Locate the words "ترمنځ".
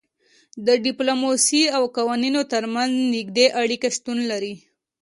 2.53-2.91